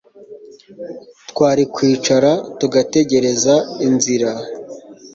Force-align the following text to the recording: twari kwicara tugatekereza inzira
twari 1.29 1.63
kwicara 1.75 2.31
tugatekereza 2.59 3.55
inzira 3.87 4.29